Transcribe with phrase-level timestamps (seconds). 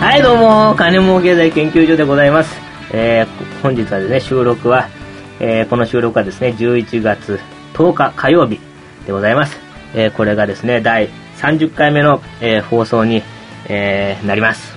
[0.00, 2.58] はい、どうも、金儲経済研究所でございます。
[2.90, 4.88] えー、本日はですね、収録は、
[5.40, 7.38] えー、この収録はですね、11月
[7.74, 8.58] 10日火曜日
[9.04, 9.58] でございます。
[9.94, 13.22] えー、これがですね、第30回目の、えー、放送に、
[13.68, 14.74] えー、なります。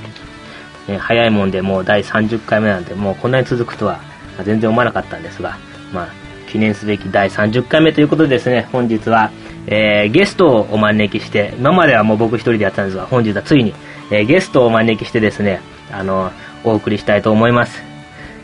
[0.89, 4.01] えー早いもんでもう第30回目なんで、もうこんなに続くとは
[4.43, 5.57] 全然思わなかったんですが、
[5.93, 6.07] まあ、
[6.51, 9.31] 記念すべき第30回目ということでですね、本日は、
[9.67, 13.73] えーゲストをお招きして、今まではもう僕一人でやったんですが、本日はついに、
[14.11, 16.31] えーゲストをお招きしてですね、あの、
[16.63, 17.81] お送りしたいと思います。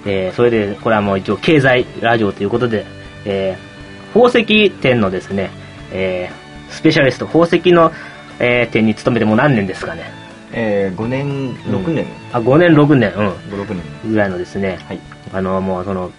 [0.06, 2.86] えーそれで、これはもう一応経済ラジオということで、
[3.26, 3.70] えー
[4.14, 5.52] 宝石店のですね、
[5.92, 7.92] えースペシャリスト、宝石の、
[8.40, 10.12] えー店に勤めてもう何年ですかね。
[10.52, 13.28] えー、5年、6年、あ、5年、6年、うん。
[13.30, 14.12] 5、6年。
[14.12, 15.00] ぐらいのですね、はい。
[15.32, 16.12] あの、もうその、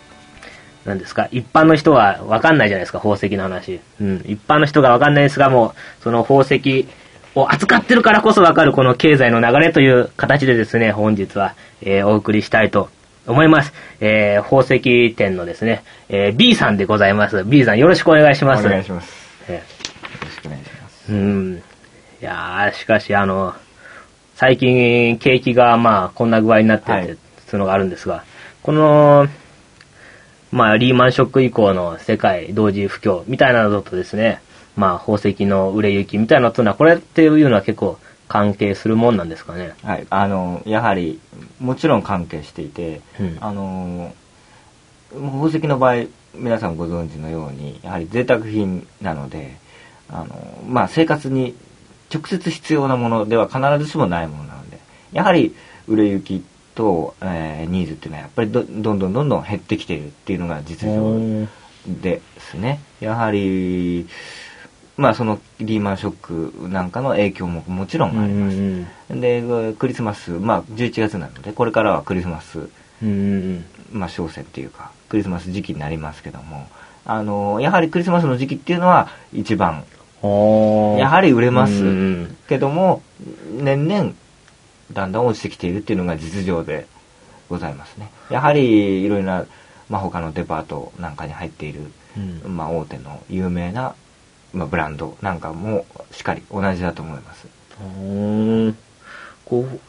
[0.85, 3.81] なんですか、一般の人は分かんないじゃないですか、宝石の話。
[4.01, 4.23] うん。
[4.27, 6.87] 一般の人が分かんないですが、もう、その宝石
[7.35, 12.89] を扱ってるからこそ分かるこの経済の流れという形でですね、本日は、えーお送りしたいと
[13.27, 13.73] 思います。
[14.01, 17.45] えー宝石店のですね、えー B さんでございます。
[17.45, 18.69] B さんよろしくお願いしおます。
[18.69, 19.13] 願いします。
[19.49, 19.61] えよ
[20.23, 21.13] ろしくお願いします。
[21.13, 21.63] ーうん。
[22.21, 23.55] いやー、しかしあの、
[24.35, 28.23] 最近景気がまあこんな具合になってて、はいそういうのがあるんですが、
[28.63, 29.27] この、
[30.53, 34.41] まあリーマンショック以降の世界同時不況みたいなのとですね、
[34.77, 39.75] まあ宝石の売れ行きみたいなのというのは、これっていうのは結構関係するもんなんですかね？
[39.83, 40.07] はい。
[40.11, 41.21] あの、やはり、
[41.59, 44.15] もちろん関係していて、うんあの、
[45.13, 46.05] 宝石の場合、
[46.35, 49.57] 皆さんご存知のように、やはり贅沢品なので、
[50.09, 51.57] あの、まあ、生活に
[52.13, 54.79] 直接必要なものでは必ずしもないものなので、
[55.13, 55.55] やはり
[55.89, 56.45] 売れ行き
[56.77, 61.49] と、えーニーズっていうのはやっぱりどどんどんどんどん減ってきているっていうのが実情
[62.01, 62.81] ですね。
[63.01, 64.07] やはり、
[65.01, 68.57] まあそのリーマンショックなんかの影響ももちろんあります。
[68.57, 68.87] うん
[69.21, 69.43] で、
[69.79, 72.69] クリスマス、まあ11月なので、これからはクリスマス、
[73.03, 76.69] うんうんまあ商戦っていうか、クリスマス時期になりますけども、
[77.07, 79.85] あの、やはりクリスマスの時期っていうのは一番、
[80.23, 80.97] うん。
[80.99, 81.91] やはり売れますうんう
[82.27, 83.03] んけども、
[83.51, 84.13] 年々
[84.93, 86.87] だんだん落ちてきているっていうのが実情で
[87.49, 88.11] ございますね。
[88.29, 89.47] やはりいろいろな、
[89.89, 93.95] まあ他のデパートなんかに入っている、うんまあ大手の有名な、
[94.53, 97.47] まあ、ブランドなんかもしっかり同じだと思います。
[97.81, 97.85] う
[98.69, 98.77] ん
[99.45, 99.81] こう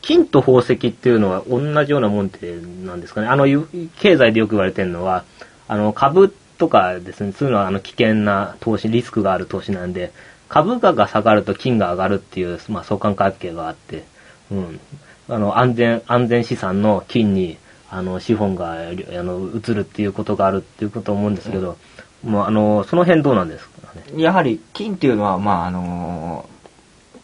[0.00, 3.28] 金と宝石っていうのは同じようなもんってなんですかね。
[3.28, 3.68] あの、ゆ
[3.98, 5.22] 経済でよく言われてるのは、
[5.68, 10.10] あの、株とかですね、そういうのはあの危険な投資、リスクがある投資なんで、
[10.48, 14.02] 株価が下がると金が上がるっていう、まあ相関関係があって、
[14.50, 14.80] うん。
[15.28, 17.56] あの、安全、安全資産の金に、
[17.88, 18.76] あの、資本が、あ
[19.22, 21.78] の、移るっていうことがあるっていうことを思うんですけど、
[22.24, 23.71] もうあの、その辺どうなんですか？
[23.94, 24.22] ね。
[24.22, 26.48] やはり金っていうのは、まああの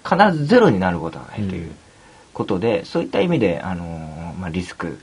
[0.08, 1.70] 必ずゼロになることはないという
[2.32, 4.98] ことで、そういった意味で、あのまあ、リスク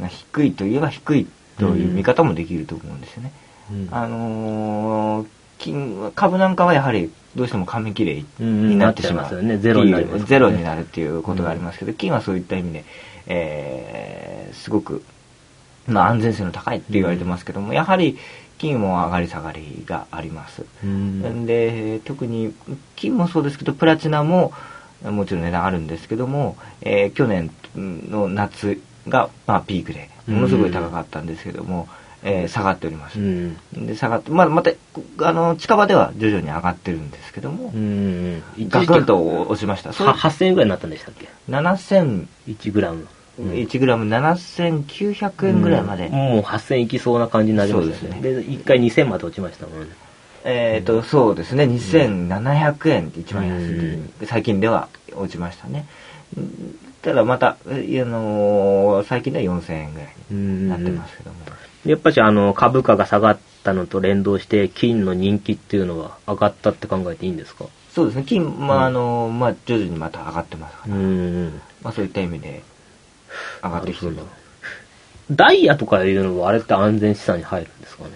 [0.00, 1.26] が低いといえば低い
[1.58, 3.32] という見方もできると思うんですよね。
[3.70, 3.88] うん。
[3.90, 5.26] あの
[5.58, 9.22] 金株なんかはやはりどうしても紙切れうんになってしまう。
[9.22, 9.58] なっちゃいますよね。
[9.58, 10.28] ゼロになりますからね。
[10.28, 12.84] ゼロになるっていうことがありますけど、金はそういった意味で、
[13.26, 15.02] えーすごく、
[15.86, 18.16] まあ、安全性の高いって言われてますけども、やはり
[18.64, 20.64] 金も上がり下がりがあります。
[20.82, 22.54] うんで特に
[22.96, 24.54] 金もそうですけどプラチナも
[25.02, 31.88] もちろん値段あるんですけども、えー去年の夏が、まあ、ピークでものすごい高かったんですけども、
[32.22, 34.70] えー下がっております、うんで下がって、まあ、また
[35.18, 37.70] あの近場では徐々に上がってるんですけども。
[38.70, 43.06] ガクンと落ちましたそれは8000円ぐらいになったんでしたっけ？7000 ?1 グラム。
[43.38, 43.50] うん。
[43.52, 46.12] 1グラム7900円ぐらいまで、うん。
[46.14, 48.10] もう8000いきそうな感じになりましたね。
[48.12, 49.86] そうで1回2000まで落ちましたもんね。
[50.44, 53.72] えっ、と、そうですね、2700円って一番安い時
[54.22, 55.86] に、最近では落ちましたね。
[56.36, 61.36] うんただまた、えあのー最近では4000円ぐらいになってますけども。
[61.84, 67.66] やっぱしあの株価が下がったのと連動して金の人気っていうのは上がったって考えていいんですか？
[67.94, 71.60] そうですね、金、まあ、あのーまあ、徐々にまた上がってますから、うん。
[71.82, 72.62] まあ、そういった意味で、
[73.62, 74.16] 上がってきてる。
[75.30, 78.10] ダイヤとかいうのはあれって安全資産に入るんですかね？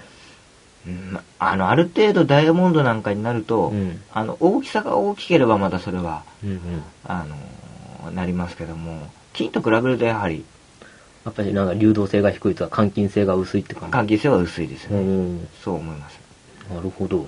[0.87, 6.61] うんまあの、ある程度ダイヤモンドなんかになると、うんあの、大きさが大きければまたそれは、うんうん。
[7.05, 10.45] あのーなりますけども、金と比べるとやはり、
[11.25, 13.93] やっぱりなんか流動性が低いとか換金性が薄いって感じ？
[13.93, 15.01] 関係性は薄いですうね。
[15.01, 15.49] ん。
[15.63, 16.19] そう思います。
[16.73, 17.27] なるほど。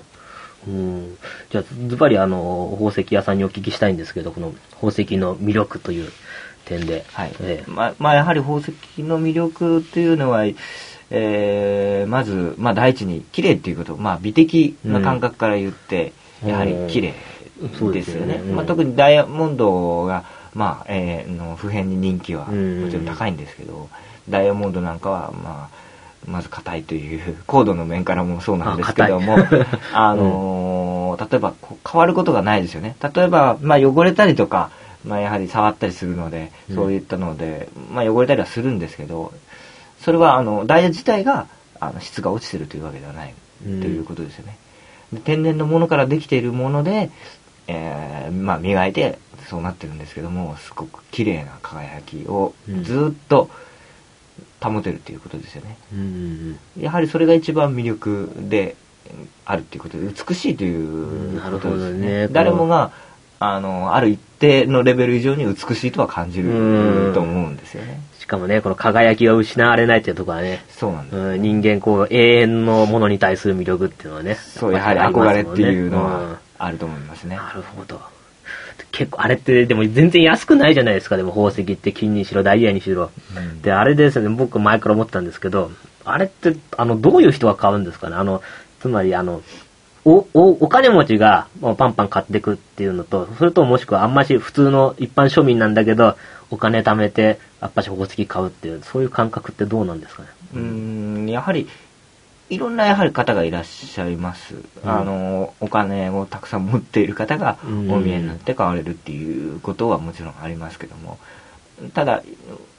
[0.67, 1.17] うん。
[1.51, 6.11] じゃあ、ズバリあの、宝石屋さんにお聞きしたいんですけど、この宝石の魅力という
[6.65, 7.05] 点で。
[7.13, 7.33] はい。
[7.41, 10.45] ええまあ、まあ、やはり宝石の魅力っていうのは、
[11.09, 17.13] えー、まず、まあ、第一に、綺麗っていうこと、まあ、美的な感覚から言って、うんやはり綺麗
[17.61, 17.93] でよね。
[17.93, 20.23] ですすよねうんまあ、特にダイヤモンドが、
[20.55, 23.89] まあ、えーの普遍に人気はもちろん高いんですけど、
[24.27, 25.81] ダイヤモンドなんかは、まあ、
[26.25, 29.37] まず硬いという、高度の面からもそうなんですけども、
[29.93, 30.91] あのー
[31.29, 31.53] 例えば
[31.89, 32.95] 変わることがないですよね。
[33.13, 34.71] 例えば、まあ汚れたりとか、
[35.05, 39.33] まあやはり触ったりするので、うんそういったので、まあ汚れたりはするんですけど、
[39.99, 41.47] それはあの、ダイヤ自体が、
[41.79, 43.33] あの、質が落ちてるというわけではない、
[43.65, 44.57] うんということですよね。
[45.13, 47.09] で天然のものからできているもので、
[47.67, 49.19] えーまあ磨いて
[49.49, 53.49] そうなってるんですけども、すごく綺麗な輝きをうんずっと
[54.61, 55.77] 保てるということですよね。
[55.93, 56.03] うんう
[56.79, 58.75] んやはりそれが一番魅力で
[59.45, 62.27] あるっていうことで、美しいということですねね。
[62.29, 62.91] 誰もが、
[63.43, 67.99] あの、ある一定のレベル以上に美しいとは感じうんると思うんですよね。
[68.19, 71.17] しかもね、この輝きが失われないっていうところはね、そうなんです。
[71.17, 74.35] うん、人間こう永遠のものに対する魅力っていうのはね。
[74.35, 77.35] そう、やはり憧れっていうのはうんあると思いますね。
[77.35, 77.99] なるほど。
[78.91, 83.09] 結構、あれって、でも全然安くないじゃないですか、でも宝石って金にしろ、ダイヤにしろ。
[83.35, 85.71] うんで、あれですね、僕前から思ったんですけど、
[86.05, 88.17] あれって、あの、どういう人が買うんですかね？
[88.17, 88.43] あの、
[88.81, 89.41] つまり、あの、
[90.03, 96.17] お、お、お金持ちがもうパンパン買っていくっていうのと、それともしくはあんまし普通の一般庶民なんだけど、
[96.49, 100.29] お金貯めて、やっぱし宝石買うっていう、そういう感覚ってどうなんですかね？
[100.55, 101.67] うーん、やはり、
[102.49, 104.55] いろんなやはり方がいらっしゃいます。
[104.83, 107.91] あの、お金をたくさん持っている方がうん。
[107.91, 111.17] お見えになって買われるっていうことはもちろんありますけども、
[111.93, 112.23] ただ、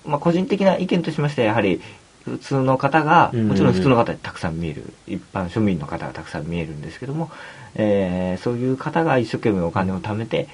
[0.05, 1.81] まあ、個人的な意見としましてはやはり、
[2.25, 7.31] 普通の方が、うんもちろん普通の方にたくさん見える、一般庶民の方がたくさん見えるんですけども、
[7.75, 10.49] えーそういう方が一生懸命お金を貯めて、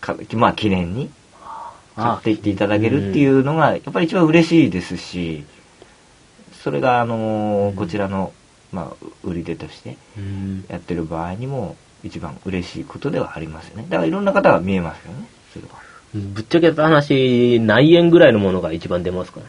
[0.00, 1.10] かまあ記念に
[1.96, 5.44] 買っていっていただけるっていうのが、やっぱり一番嬉しいですし、
[6.62, 8.32] それが、あのーこちらの、
[8.72, 10.64] まあ、売り手としてうん。
[10.68, 13.86] やってる場合にも、一番嬉しいことではありますよね。
[13.88, 15.86] だからいろんな方が見えますよね、それは。
[16.14, 19.46] ぶっちゃけた話、何円ぐらいのものが一番出ますかね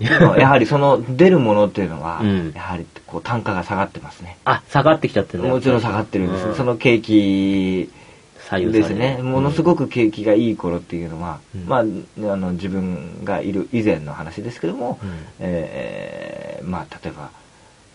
[0.38, 4.36] やはりその出るものっていうのは、うんやはりこう単価が下がってますね。
[4.44, 6.46] あ、下がってきちゃってるねもちろん下がってるんです。
[6.48, 7.90] うんその景気
[8.50, 9.18] ですね。
[9.22, 11.84] ものすごく景気がいい頃っていうのは、うんまあ、あ
[12.36, 15.10] の、自分がいる以前の話ですけども、うん
[15.40, 17.30] えーまあ、例えば、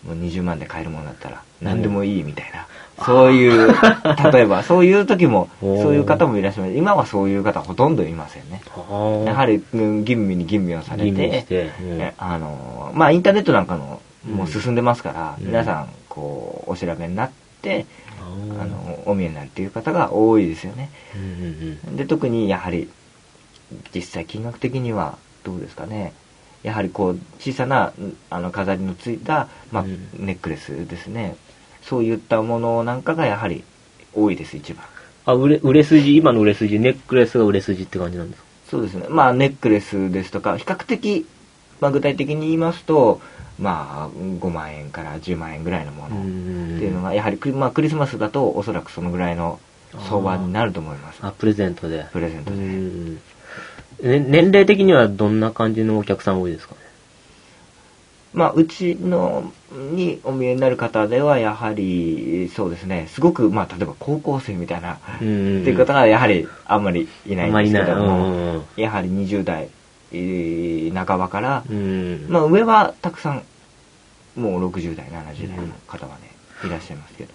[0.04, 2.66] もう20万で買えるものだったら、何でもいいみたいな、
[3.04, 3.74] そういう、
[4.32, 6.76] 例えば、そういう時も、そういう方もいらっしゃいます。
[6.76, 8.62] 今はそういう方ほとんどいませんね。
[8.74, 12.00] はやはり、うん吟味に吟味をされて、うん。
[12.00, 14.00] えあの、まあ、インターネットなんかの、
[14.30, 15.46] もう進んでますから、うん。
[15.46, 17.30] 皆さん、こう、お調べになっ
[17.62, 17.86] て、
[18.20, 20.90] ああの、お見えになるっていう方が多いですよね。
[21.14, 21.96] うんうんうん。
[21.96, 22.88] で、特にやはり、
[23.94, 26.12] 実際金額的にはどうですかね。
[26.62, 27.92] やはりこう、小さな、ん
[28.28, 31.36] あの、飾りのついた、まあ、うんネックレスですね。
[31.82, 33.64] そういったものなんかがやはり
[34.14, 34.84] 多いです、一番。
[35.26, 38.48] あ、売れ、売れ筋、今の売れ筋、ネックレスが売れ筋って感じなんですか？
[38.70, 39.06] そうですね。
[39.08, 41.26] まあ、ネックレスですとか、比較的、
[41.80, 43.20] まあ、具体的に言いますと、
[43.58, 46.20] まあ、5万円から10万円ぐらいのものっ
[46.78, 49.58] ていうのが、やはりクリ、まあ、クリスマスだとおそらくそのぐらいの
[50.08, 51.18] 相場になると思います。
[51.22, 51.98] あ、プレゼントで。
[51.98, 52.56] うプレゼントで。
[54.08, 56.80] んね年齢的にはどんな感じのお客さん多いですかね？
[58.32, 68.58] まあ、うちの、にお見えになる方では、やはり、そうですね、すごく、まあ、例えば高校生みたいな、ってうんいう方がやはりあんまりいないんですけども。
[68.58, 69.68] ん、やはり20代
[70.12, 72.26] えー半ばから、うん。
[72.28, 73.42] まあ、上はたくさん、
[74.36, 76.30] もう60代、70代の方はね、
[76.64, 77.32] いらっしゃいますけど。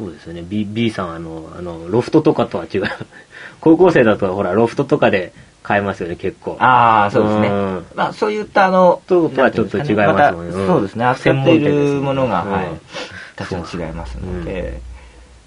[0.00, 0.06] うん。
[0.06, 0.44] そうですよね。
[0.46, 2.84] B、B さん、あの、あの、ロフトとかとは違う。
[3.60, 5.32] 高校生だと、ほら、ロフトとかで
[5.62, 6.56] 買えますよね、結構。
[6.58, 7.48] ああ、そうですね。
[7.48, 7.86] うん。
[7.94, 10.54] まあ、そういった、あの、とまあちょっと違いますもんね。
[10.54, 10.60] うん。
[10.60, 12.80] たそうですね、扱っているものが、専門店はい。
[13.36, 14.80] たくさん違いますのうで、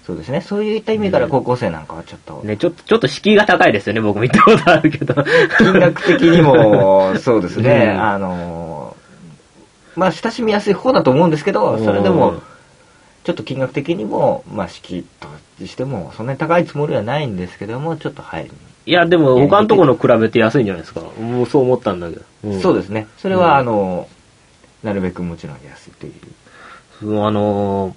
[0.06, 5.14] そうですね、そういった意味から高校生なんかはちょっと、ね、ちょっと、ちょっと敷居が高いですよね、僕も行ったことあるけど。
[5.58, 8.02] 金額的にも、 そうですね、うん。
[8.02, 8.96] あの、
[9.96, 12.34] まあ、親しみやすい方だと思うんですけど、それでうんも、
[13.26, 18.50] ちょっと金額的にも、まあ、敷居としても、そんなに高いつもりはないんですけども、ちょっと入り
[18.86, 21.00] いや、でも、他のところ比べて安いんじゃないですか？
[21.00, 22.22] もうそう思ったんだけど。
[22.44, 22.60] に。
[22.62, 23.08] そうでですね。
[23.18, 24.08] それは、うんあの、
[24.84, 26.12] なるべくもちろん安いという。
[27.00, 27.04] す。
[27.04, 27.94] あのー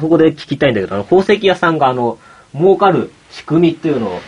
[0.00, 2.18] そこで聞きたいんだけど、あの、宝石屋さんが、あの、
[2.54, 4.20] 儲かる仕組みっていうのを、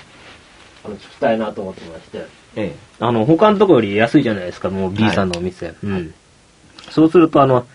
[0.84, 2.18] あの、聞きたいなと思ってまして。
[2.56, 2.76] ええ。
[2.98, 5.74] あの、他のところより安いじゃないですか、もう B さんのお店。
[5.82, 6.14] うん。
[6.90, 7.66] そうすると、あの、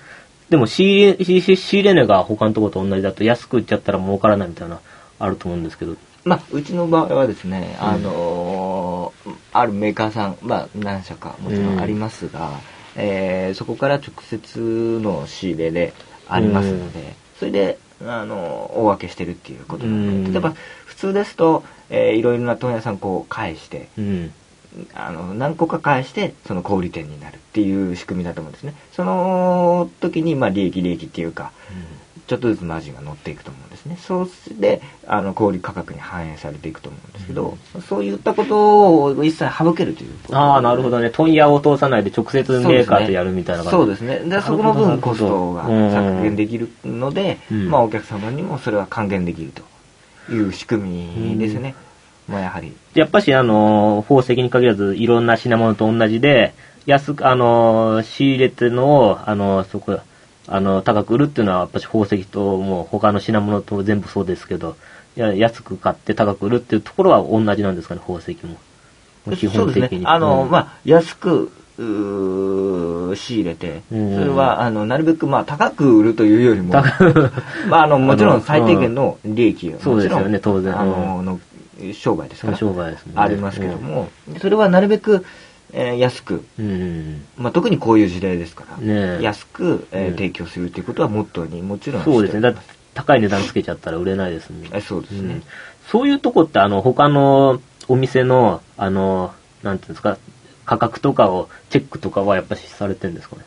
[0.50, 4.80] でも仕入れ、仕入れ値が他のところと同じだと安く売っちゃったら儲からないみたいな、
[5.20, 5.96] あると思うんですけど。
[6.24, 12.60] まあ、うちの場合はですね、うんあのーあるメーカーさん、まあ、何社かもちろんありますが、
[12.96, 15.94] えーそこから直接の仕入れで
[16.28, 20.54] ありますので、それで、あの、大分けしてるっていうことなのうんで、例えば、
[20.86, 24.34] 普通ですと、えーいろいろな問屋さんこう返して、うん。
[24.94, 28.76] あの、何個か返して、その小売店になるっていう仕組みだと思うんですね。
[28.94, 31.52] その時に、まあ、利益利益っていうか、
[32.28, 33.98] ちょっとずつマージンが乗っていくと思うんですね。
[34.02, 34.30] そう
[34.60, 40.38] で、あの、小売価格に反映されていくと思うんですけど、そういったことを一切省けるということ。
[40.38, 41.12] ああ、なるほどね。
[41.12, 43.78] 問屋を通さないで直接メーカーとやるみたいな感じ。
[43.78, 44.20] そうですね。
[44.20, 51.76] で、そこの分コストがうん削減できるので、うんまあお客様にもそれは還元できるという仕組みですね。
[52.28, 52.74] まあやはり。
[52.94, 56.54] やっぱし、あの、宝石に限らず、いろんな品物と同じで、
[56.86, 60.00] 安く、あの、仕入れてるのを、あの、そこ、
[60.48, 64.76] あの、高く売るっていうのは、やっぱし宝石と、もう他の品物と全部そうですけど、
[65.18, 68.58] いや安く買って高く売るっていうところは同じなんですかね、宝石も。
[69.36, 70.00] 基そうです本的に。
[70.02, 70.06] ね。
[70.08, 71.52] あの、うんまあ安く、
[73.16, 76.74] 仕入れて、そうんれは、あの、なるべく、まあ、高く売るというよりも、
[77.70, 81.40] まあ、あの、もちろん最低限の利益が、そうですよね当然あの、の
[81.94, 83.14] 商売ですから、商売ですね。
[83.16, 85.26] ありますけども、それはなるべく、
[85.74, 87.26] えー安く、うん。
[87.38, 89.22] まあ、特にこういう時代ですから、ねえ。
[89.22, 92.42] 安く、えーうん提供するということはモットーにもちろんそうですね。
[92.42, 92.54] だ
[92.94, 95.34] 高い値段つけちゃったら売れないですもんおりますえそうですね。
[95.34, 95.44] うん。
[95.90, 100.18] そういうとこって、あの、他のお店の、あの、なんていうんですか、
[100.66, 103.44] 価格とかを、チェックとかはやっぱしされてるんですかね？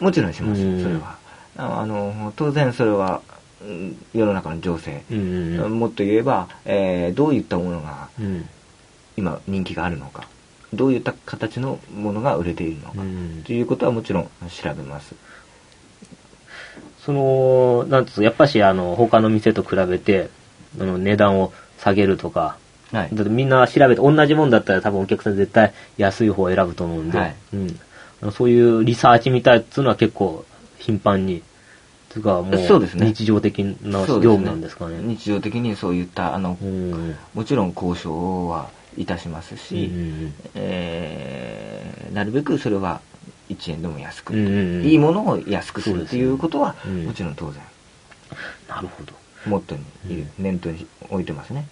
[0.00, 0.82] もちろんします、うん。
[0.82, 1.16] それは。
[1.56, 3.29] ああの、当然それは、うん
[4.14, 8.48] 世の中の情勢、うんうんもっと言えば、えーどういったものがうん。
[9.16, 10.26] 今人気があるのか、
[10.72, 15.14] どういった形のものが売れているのか、うんということはもちろん調べます。
[17.04, 20.30] その、なんていうんですか、やっぱし、あの、他の店と比べて、
[20.78, 22.56] あの、値段を下げるとか、
[22.92, 23.08] はい。
[23.12, 27.34] だってみんな調べて、同じもんだったら多分お客さん絶対安い方を選ぶと思うんで、はい。
[27.54, 28.32] うん。
[28.32, 30.44] そういうリサーチみたいっていうのは結構
[30.78, 31.42] 頻繁に、
[32.10, 34.98] つうかもうそうですね日常的な業務なんですかね。
[34.98, 37.16] 日常的にそういった、あの、うん。
[37.34, 43.00] もちろん交渉はいたしますし、うんえーなるべくそれは
[43.48, 47.62] 1円でも安く、いいものを安くするとそうですねいうことは、うんもちろん当然、
[48.68, 49.12] なるほど。
[49.46, 49.78] モットー
[50.12, 51.66] に念頭に置いてますね。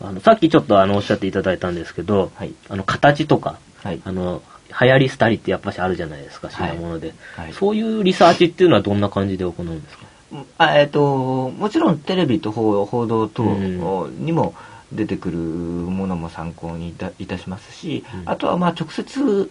[0.00, 4.00] あの、さっきちょっとあの、おっしゃっていただいたんですけど、はいあの、形とか、はい。
[4.04, 4.42] あの、
[4.80, 6.70] 流行り廃りってやっぱしあるじゃないですか、はい。
[6.72, 7.52] 品物で、はい。
[7.52, 10.06] そういうリサーチっていうのはどんな感じで行うんですか？
[10.58, 14.54] あえっ、と、もちろんテレビと報報道等うんにも
[14.90, 18.22] 出てくるものも参考にいたいたしますし、うん。
[18.28, 19.50] あとはまあ直接、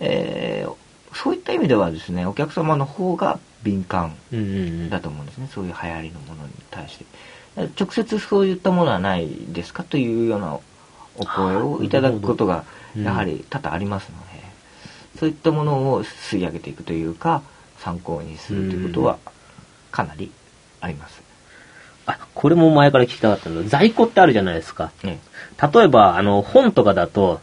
[0.00, 0.72] えー
[1.14, 4.90] そういった意味ではですね、お客様の方が敏感うんうんうん。
[4.90, 7.06] だと思うんですね、そういう流行りのものに対して。
[7.80, 9.84] 直接そういったものはないですか？
[9.84, 10.58] というような
[11.16, 13.04] お声をいただくことがうん。
[13.04, 14.27] やはり多々ありますので、
[15.18, 17.42] そういったものを吸い上げていくというか、
[17.78, 19.18] 参考にするということは
[19.90, 20.30] かなり
[20.80, 21.22] あります。
[22.06, 24.92] あ、これも前から聞きたかったんだけど、在庫ってあるじゃないですか。
[25.02, 25.20] ね
[25.72, 27.40] 例えば、あの、本とかだと、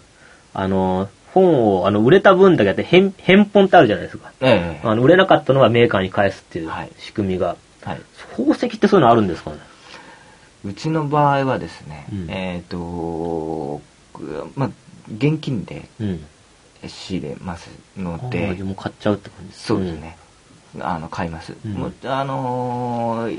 [0.54, 4.32] あの、本を、あの、売れた分だけやって、返、返本ってあるじゃないですか。
[4.40, 7.58] ええあの、売れなかったのはメーカーに返すっていうはい仕組みが。
[7.84, 8.02] はい。
[8.32, 9.58] 宝石ってそういうのあるんですかね？
[10.64, 13.82] うちの場合はですね、うんえっ、と、
[14.56, 14.70] まあ、
[15.14, 16.26] 現金でうん。
[16.90, 20.18] 仕入れますのでじゃあ、もう買っちゃうって感じそうですね。
[20.82, 21.54] あの、買います。
[21.66, 23.30] うんあの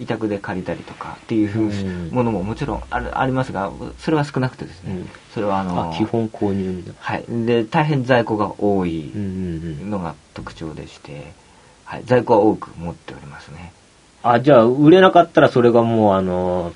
[0.00, 5.68] 委託で借りたりとかっていううんものももちろんあるありますが、それは少なくてですね、うんそれはあうん。
[5.74, 6.98] の基本購入みたいな。
[7.00, 7.24] はい。
[7.46, 9.10] で、大変在庫が多い。
[9.14, 11.32] のが特徴でして、
[11.84, 12.02] はい。
[12.06, 13.72] 在庫は多く持っておりますね。
[14.22, 16.72] あ、じゃあ、売れなかったらそれがもう、あの、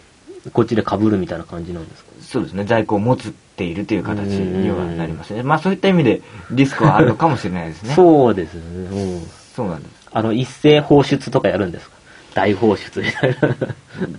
[0.52, 2.11] こっちで被るみたいな感じなんですか？
[2.23, 2.64] そうですね。
[2.64, 5.42] 在庫を持つっているという形にはなりますね。
[5.42, 7.95] まあそういった意味でリスクはあるのかもしれないですね。
[7.97, 8.61] そうですね。
[8.64, 9.23] うん。
[9.54, 9.92] そうなんです。
[10.12, 11.97] あの、一斉放出とかやるんですか？
[12.35, 13.57] 大放出みたいな。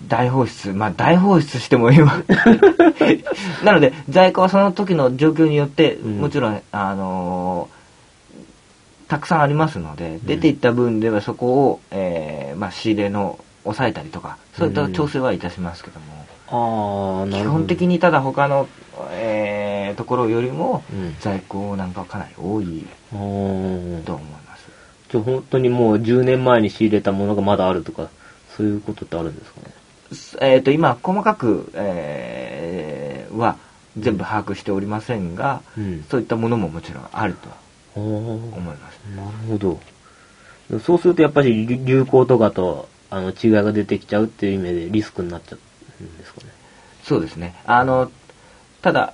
[0.07, 2.21] 大放出、まあ大放出しても今。
[3.63, 7.83] なので、在庫はその時の状況によって、うんもちろん、あのー
[9.09, 17.59] たくさんありますので、出ていった分ではそこを、えーまあ仕入れの抑えたりとか、そういった調整はいたしますけども、ああ、な基るほど。
[17.59, 18.67] 本的にただ他の、
[19.11, 24.67] えーところよりも、うん在庫なんかはかなり多いと思います。
[25.09, 28.09] じゃあ本当にもう10年前に仕入れたものがまだあるとか、
[28.57, 29.73] そういうことってあるんですかね？
[30.53, 33.57] えっ、と、今、細かく、えーは
[33.97, 36.03] 全部把握しておりませんが、うん。
[36.09, 37.49] そういったものももちろんあると
[37.99, 38.99] 思います。
[39.15, 40.79] なるほど。
[40.79, 45.57] そうするとやっぱり流流行とかとあの違いが出てきちゃうっていう意味でリスクになっちゃ
[45.99, 46.47] うんですかね？
[47.03, 47.55] そうですね。
[47.65, 48.11] あの、
[48.83, 49.13] ただ、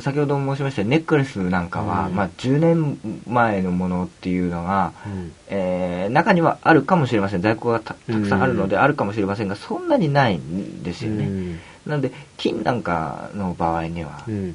[0.00, 2.14] 先ほど申しましたネックレスなんかは、うん。
[2.14, 5.32] まあ、10年前のものっていうのが、うん。
[5.46, 7.42] えー中にはあるかもしれません。
[7.42, 11.60] 在庫がたたくさんあるのであるかもしれませんが、そんなにないんですよね、うん。
[11.86, 14.54] なんで金なんかの場合には、うん。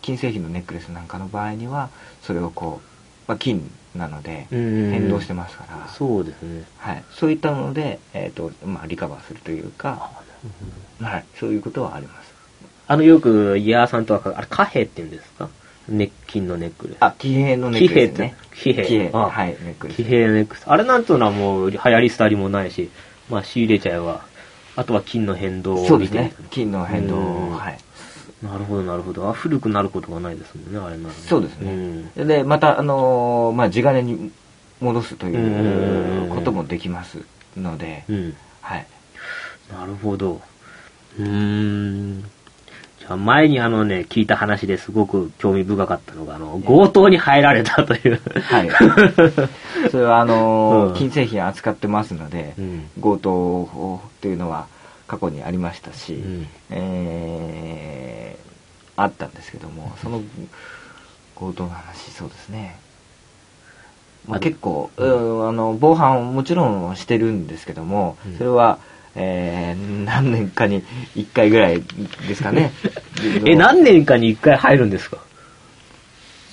[0.00, 1.90] 金製品のネックレスなんかの場合には
[2.22, 2.88] それをこう、
[3.28, 6.64] まあ、金なのでうん変動してますから、そうですね。
[6.78, 10.10] はい、そういったので、えーとまあ、リカバーするというか、
[11.00, 12.27] はい、そういうことはあります
[12.88, 15.48] あの、よく、イヤーさんとはか、あれ、貨幣って言うんですか？
[15.88, 16.96] ネッ金のネックレス。
[17.00, 20.64] あ騎兵のネックレスね騎兵って騎兵あはいネックレス騎兵のネックレス。
[20.66, 22.90] あれなんていうのはもう、流行り廃りもないし、
[23.30, 24.22] まあ、仕入れちゃえば、
[24.76, 27.20] あとは金の変動を見てそうですね金の変動う
[27.54, 27.78] んはい
[28.42, 29.28] なるほど、なるほど。
[29.28, 31.14] あ、古くなることがないですもんね、あれならね。
[31.26, 34.30] そうですんね、でまたあのーまあ地金に
[34.80, 37.18] 戻すということもできます
[37.56, 38.36] ので、うん。
[38.60, 38.86] はい
[39.72, 40.40] なるほど。
[41.18, 42.24] うーん。
[43.16, 48.20] 前にあのね、聞いた話ですごく興味深かったのが、あの、強盗に入られたという。
[48.42, 48.70] はい。
[49.90, 50.94] それはあのーうん。
[50.94, 52.90] 金製品扱ってますので、うん。
[53.00, 54.66] 強盗っていうのは
[55.06, 56.46] 過去にありましたし、うん。
[56.70, 58.48] えー
[58.98, 60.20] あったんですけどもその
[61.36, 62.76] 強盗の話そうですね、
[64.26, 68.36] まあ、あ結構、あの防犯をもちろんしてるんですけども、うん。
[68.36, 68.80] それは、
[69.20, 70.82] えー何年かに
[71.16, 71.82] 1回ぐらい
[72.26, 72.72] ですかね
[73.44, 75.18] え、何年かに一回入るんですか？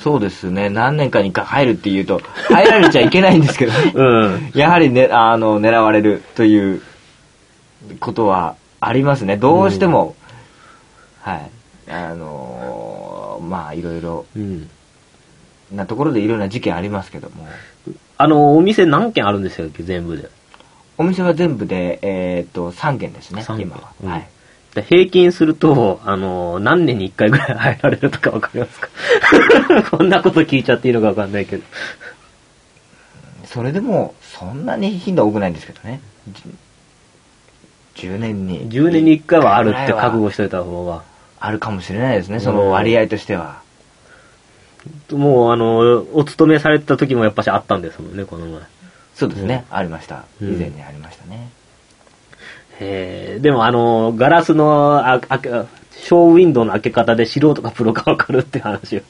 [0.01, 4.51] そうですね何年かに1回入るっていうと入られちゃいけないんですけどね うん。
[4.53, 6.81] やはりね、あの、狙われるという
[8.00, 9.38] ことはありますね。
[9.38, 10.15] どうしても、
[11.22, 11.50] はい。
[11.91, 14.69] あのーまあ、いろいろうん。
[15.72, 17.48] なところでいろんな事件ありますけども、
[18.17, 20.29] あの、お店何軒あるんですよ、全部で。
[20.98, 23.92] お店は全部で、えっ、と、3件ですね、今は。
[24.04, 24.28] うんはい。
[24.75, 28.90] で平均すると、あの、何年に一回ぐらい入られるとかわかりますか？
[29.98, 31.64] こんなこと聞いちゃっていいのかわかんないけど。
[33.46, 36.02] それでも、そんなに頻度は多くないんですけどね。
[36.34, 36.44] じ
[38.08, 38.70] 10年に。
[38.70, 41.04] 10年に一回はあるって覚悟しといた方が。
[41.40, 43.62] あるかもしれないですね、その割合としては。
[45.12, 48.62] もう、あの、お勤めされてた時もやっぱしあったんですもんね、この前。
[49.16, 50.25] そうですね、ありました。
[50.42, 50.60] 以うん。
[50.60, 51.50] 前にありましたね。
[52.80, 55.50] えー、でもあの、ガラスのあ開け、
[56.06, 59.01] ショーウィンドウの開け方で素人かプロかわかるって話を。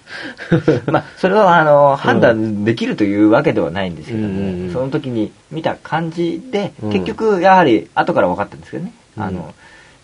[0.92, 6.92] まあ、それはあの判断できるというわけではないんですけども、その時に見た感じで、うん。
[6.92, 9.24] 結局やはり後から分かったんですけどね、うん。
[9.24, 9.56] あの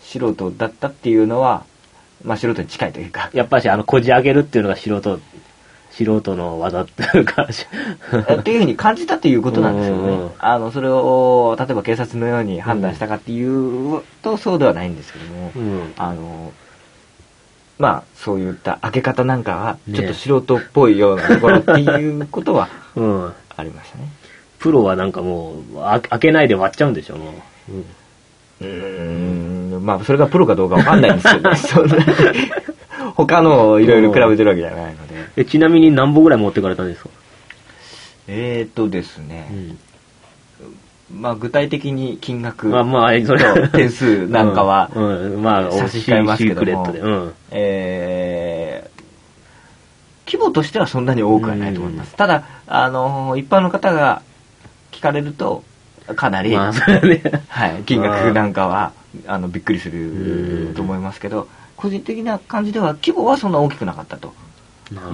[0.02, 1.64] 素人だったっていうのは、
[2.24, 3.30] まあ、素人に近いというか。
[3.32, 5.20] やっぱしあの、こじ開けるっていうのが素人、
[5.92, 7.46] 素人の技っていうか、
[8.40, 15.92] っていうふうに感じたということなんですようんうんねあのそれを例えば警察のように判断したかっていうと、そうではないんですけども、うん。
[15.96, 16.52] あの
[17.78, 23.32] まあそういった開け方なんかはねちょっと素人っぽいようなところっていうことは うん。
[23.56, 24.04] ありましたね。
[24.58, 27.34] プロはなんかもう、あ開けないで割っちゃうんでしょ、も
[27.68, 27.72] う。
[27.72, 27.84] うん
[28.62, 31.56] うーん、まあ、それがプロかどうかわかんないんですけどね。
[31.58, 32.02] そんなに
[33.14, 35.14] 他のをいろいろ比べてるわけじゃないので。
[35.36, 37.10] えちなみに何本ぐらい持ってかれたんですか？
[38.28, 39.48] えーとですね、
[41.14, 45.42] まあ、具体的に金額まあまあ、それと 点数なんかは、うん、うん。
[45.42, 46.64] まあ、差し控えますけども。
[46.64, 46.98] シークレットで。
[47.00, 47.32] うん。
[47.50, 48.92] えー
[50.24, 52.14] 規模としてはそんなに多くはないと思います。
[52.16, 54.22] ただ、あの、一般の方が
[54.90, 55.62] 聞かれると、
[56.16, 56.72] かなり、まあ。
[57.48, 58.92] はい、金額なんかは、
[59.26, 61.48] あの、びっくりすうんると思いますけど、
[61.82, 64.32] 個人的な感じでは規模はそんな大きくなかったと。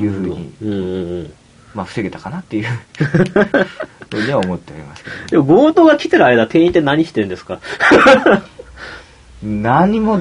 [0.00, 1.33] いうふうにうんうんうん。
[1.74, 2.66] まあ、防げたかなっていう
[4.11, 5.44] ふうには思っておりますけど。
[5.44, 7.61] でも強盗が来てる間、店員って何してるんですか？
[9.42, 10.20] 何も、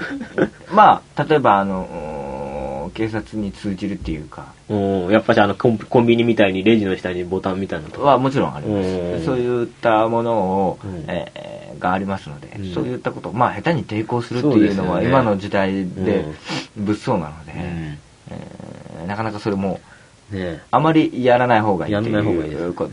[0.71, 8.07] まあ、例えば、あの、警察に通じるっていうか、うん、やっぱしあのコン、コンビニみたいにレジの下にボタンみたいなのとか。
[8.07, 8.83] はもちろんありまうん
[9.19, 9.25] す。
[9.25, 16.25] そういったものを、うんえーがありますので、うんそういったこと、まあ、下手に抵抗するっていうのうですよね今の時代で
[16.75, 19.79] 物騒なので、うんえーなかなかそれも、
[20.31, 22.89] ねあまりやらない方がいいってない方がいいですねいうこ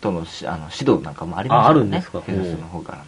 [0.00, 1.72] とのしあの指導なんかもありますああ。
[1.72, 2.20] るんですか？
[2.22, 3.04] 警察の方からの。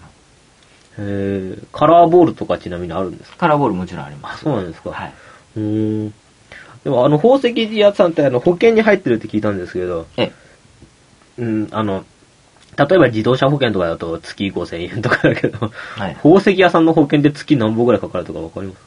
[0.98, 1.56] え。
[1.56, 3.36] へえ、カラーボールとかちなみにあるんですか？
[3.38, 4.42] カラーボールもちろんありまあ、す。
[4.42, 4.90] そうなんですか。
[4.90, 5.12] はい。
[5.56, 6.14] うーん。
[6.84, 10.32] でもあの、宝石屋さんってあの、保険に入ってるって聞いたんですけど、え
[11.38, 12.04] うん、あの、
[12.78, 18.78] 例えば自動車保険とかだと月5000円とかだけど、はい宝石屋さんの保険で月何本ぐらいかかるとかわかります？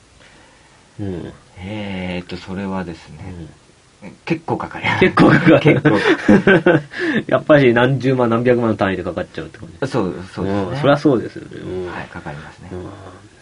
[1.02, 1.34] うん。
[1.60, 5.00] えーっと、それはですうね、ん結構かかります。
[5.02, 5.60] 結構かかる。
[5.60, 6.82] 結構か
[7.28, 9.88] やっぱり何十万何百万の単位でかかっちゃうって感じ。
[9.88, 10.72] そう、そうですね。
[10.74, 11.58] んそりゃそうですよね。
[11.62, 12.70] うんはい、かかりますね。
[12.72, 12.86] うん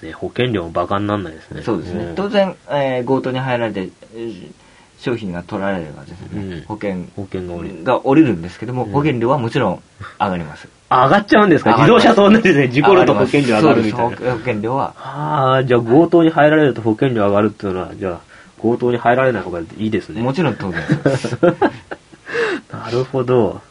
[0.03, 1.61] ね保険料もバカになんないですね。
[1.63, 2.11] そうですね。
[2.13, 4.51] ん当然、えー強盗に入られて、えー
[4.99, 7.83] 商品が取られればですね、うん保険保険が降りる。
[7.83, 9.83] が降りるんですけども、うん保険料はもちろん
[10.19, 10.67] 上がります。
[10.89, 11.71] あ上がっちゃうんですか？
[11.77, 12.67] 自動車と同じですね。
[12.69, 18.19] 事故ると保険料上がるみたいな保険料は、ああ、じゃあ強盗に入られると保険料上がるっていうのは、じゃあ
[18.61, 20.21] 強盗に入られない方がいいですね。
[20.21, 20.81] もちろん当然。
[22.71, 23.61] なるほど。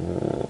[0.00, 0.48] おー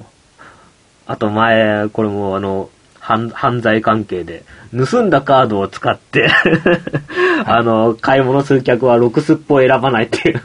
[1.07, 2.68] あと前、これもあの、
[3.07, 6.31] 犯犯罪関係で、盗んだカードを使って、
[7.45, 10.40] あの、買い物する客は6スッポを選ばないっていう。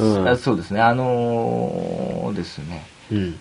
[0.00, 3.38] うんあそうですね、あのーですね、うん。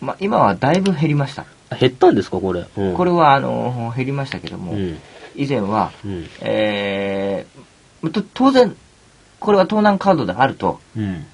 [0.00, 1.44] まあ、今はだいぶ減りました。
[1.68, 2.64] あ減ったんですか、これ？
[2.78, 4.98] うん、これはあのー減りましたけども、うん。
[5.36, 6.26] 以前は、うん。
[6.40, 8.74] えーと当然、
[9.38, 11.26] これは盗難カードであると、うん。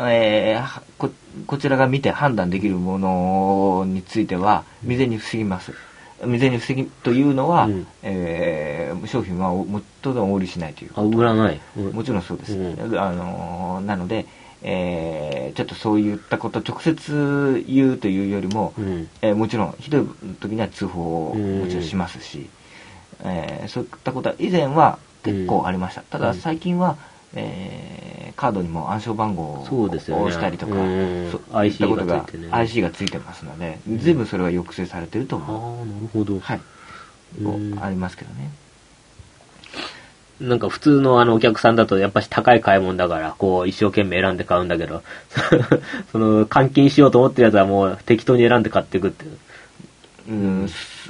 [0.00, 1.10] えーはこ
[1.46, 5.72] こちらが見て判断できるものについては未然に防ぎます。
[6.20, 11.60] 未然に防ぎというのは、うんえー商品はおも当然お売りしないというあ、売らない。
[11.76, 12.54] うんもちろんそうです。
[12.56, 12.56] う
[12.92, 14.26] んあのーなので、
[14.62, 19.08] えーちょっとそういったことを直接言うというよりも、うん。
[19.22, 20.06] えーもちろんひどい
[20.40, 22.48] 時には通報をうんもちろんしますし、
[23.24, 26.02] えーそういったことは以前は結構ありました。
[26.02, 26.96] ただ最近は、
[27.34, 35.86] えーカードにも暗証番号を押したりとか、うんそういったこと IC ががついてね IC がついてますので、随分それは抑制されてるとああ、思う。
[35.86, 36.38] なるほど。
[36.38, 36.60] はい。
[37.42, 38.50] うんありますけどね。
[40.40, 45.02] なんか普通のあのお客さんだとやっぱし高い買い物だから、こう一生懸命選んで買うんだけど、
[46.12, 49.36] その換金しようと思ってるやつはもう適当に選んで買っていくっていう。
[50.28, 51.08] うん、そ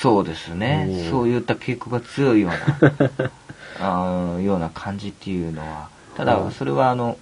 [0.00, 2.50] そうですね、うんそういった傾向が強いよう
[2.82, 3.30] な
[3.80, 6.52] あーような感じっていうのはただうん。
[6.52, 7.18] それはあの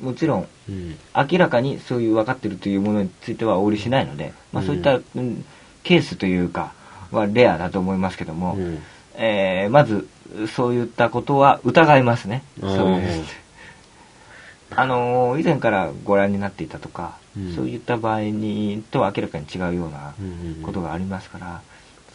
[0.00, 0.96] もちろんうん。
[1.30, 5.44] 明らかにそういう分かってるというものについてはお売りしないので、まあ、うんそういった、うん
[5.84, 6.72] ケースというか
[7.10, 8.82] はレアだと思いますけども、うん。
[9.14, 10.08] えーまず
[10.54, 12.42] そういったことは疑いますね。
[12.60, 13.24] そういう
[14.74, 17.54] あのー以前からご覧になっていたとか、うん。
[17.54, 20.14] そういった場合にとは明らかに違うような
[20.62, 21.60] ことがありますから、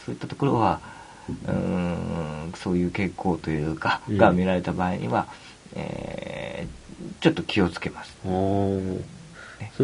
[0.06, 0.80] そういったところは
[1.30, 1.52] うー
[2.50, 4.18] んそういう傾向というか、うん。
[4.18, 5.28] が見られた場合には、
[5.74, 6.78] えー
[7.20, 8.18] ちょっと気をつけます。
[8.24, 8.30] そ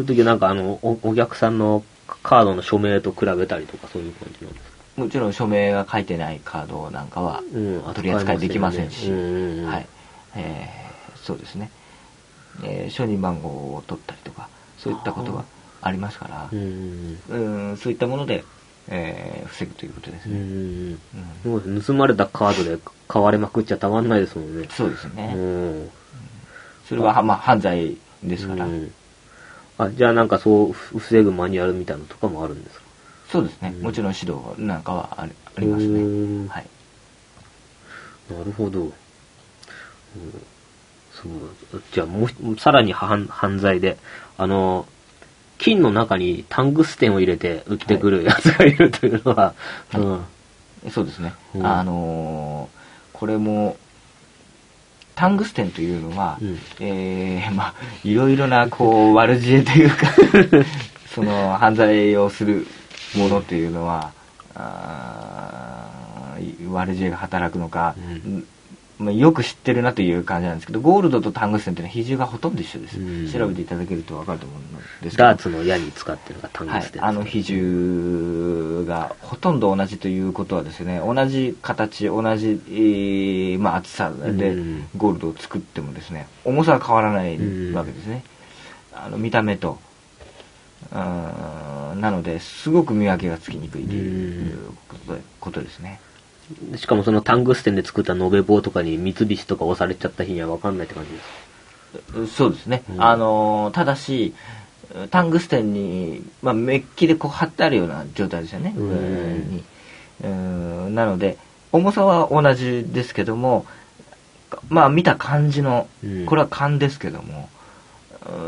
[0.00, 1.84] いう時なんかあのお、お客さんの
[2.22, 5.02] カードの署名と比べたりとかそういう感じなんですか？
[5.02, 9.88] もちろん署名が書いてないカードなんかはうん取り扱いできませんし、はい、
[10.36, 11.70] えーそうですね、
[12.62, 15.44] えー承認番号を取ったりとか、そういったことは
[15.80, 16.48] ありますから。
[16.52, 17.18] う、ん。
[17.28, 18.44] うんそういったもので、
[18.88, 20.44] えー防ぐということですうんうね。
[20.44, 20.98] ん
[21.44, 24.68] うんもう盗まれたカードで買われまくっちゃたまんないですもんね。
[24.70, 25.34] そうですうね。
[25.34, 25.90] ん
[26.88, 28.92] それは、まあ、犯罪ですから、うん
[29.78, 32.84] あ、じゃあなんかそうふ防ぐマニュアルみたいなのとかもあるんですか？
[33.30, 36.48] そうですね、うんもちろん指導なんかはありありますうんね。
[36.50, 36.66] はい。
[38.30, 38.80] なるほど。
[38.80, 38.92] うん
[41.12, 41.82] そう。
[41.92, 43.96] じゃあもう、さらに犯犯罪で、
[44.36, 44.86] あの、
[45.58, 49.54] 金の中にタングステンを入れて売ってくるやつがいるというのは、
[49.90, 50.90] はいうん。
[50.90, 51.34] そうですね。
[51.54, 53.76] うんあのーこれも、
[55.14, 59.96] タングステンというのは、うんえーまあ、いろいろな、こう、悪知恵というか、
[61.14, 62.66] その、犯罪をする
[63.16, 64.10] ものというのは、
[64.56, 68.46] あー悪知恵が働くのか、うん
[68.98, 72.98] まあ、よく知ってるなという感じなんですけど、ゴールドとタングステンというのは比重がほとんど一緒です。
[73.00, 73.30] うん。
[73.30, 74.62] 調べていただけるとわかると思うん
[75.02, 75.28] ですけど。
[75.28, 84.88] ダーツの矢に使ってるのがタングはいステ、ン、あの比重がほとんど同じということはですね同じ形同じ、えーまあ、厚さでうん。
[84.96, 88.22] ゴールドを作ってもですね重さは変わらないうんわけですね、
[88.92, 89.78] あの見た目と
[90.92, 94.72] なのですごく見分けがつきにくいという
[95.40, 96.00] ことですね
[96.76, 103.02] しかもそのタングステンで作った延べ棒とかに三菱とか押されちゃった日には分かんないって感じですそうですね、うん。
[103.02, 104.34] あのただし
[105.10, 110.94] タングステンに、まあ、メッキでこう貼ってあるような状態ですよね、うん。
[110.94, 111.38] なので
[111.72, 113.66] 重さは同じですけども
[114.68, 116.26] まあ見た感じのうん。
[116.26, 117.53] これは勘ですけども、うん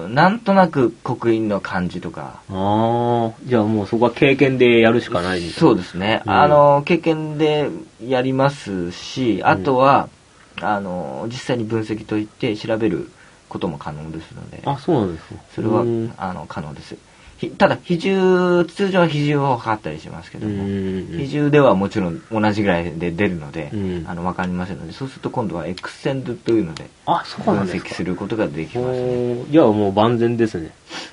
[0.09, 2.41] なんとなく刻印の感じとか。
[2.51, 5.43] ああ、じゃあもうそこは経験でやるしかない。
[5.51, 6.33] そうですね、うん。
[6.33, 7.69] あの経験で
[8.03, 10.09] やりますしあとは、
[10.63, 13.11] あの実際に分析といって調べる
[13.51, 14.63] ことも可能ですので。
[14.65, 15.35] あ、そうなんですか。
[15.55, 16.15] それはうん。
[16.17, 16.95] あの可能です。
[16.95, 17.01] ひ
[17.59, 21.07] ただ比重通常は比重を測ったりしますけども、うん。
[21.19, 24.05] 比重ではもちろん同じぐらいで出るので、うん。
[24.09, 27.55] あの分かりませんのでそうすると今度はエクセンドというので分。
[27.65, 29.45] 析することができますね。
[29.51, 30.71] じゃあもう万全ですね。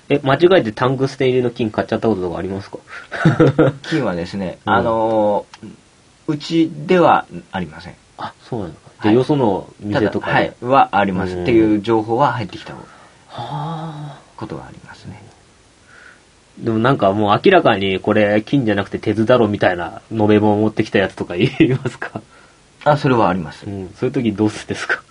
[0.10, 2.78] え、間違えてタングステン入りの金買っちゃったこととかありますか？
[3.84, 4.74] 金はですね、うん。
[4.74, 5.46] あの
[6.28, 7.96] うちではありません。
[8.18, 9.12] あ、そうなんですか。
[9.12, 11.42] よその店とかはい、はあります。
[11.42, 12.80] っていう情報は入ってきたは
[13.28, 14.20] あ。
[14.38, 15.22] ことがありますね。
[16.60, 22.22] でもなんかもう明らかにこれ金じゃなくて鉄だろみたいな延べ棒持ってきたやつとか言いますか？
[22.86, 23.70] あ、それはありますう。
[23.70, 23.89] ん。
[23.96, 25.02] そういう時どうするんですか？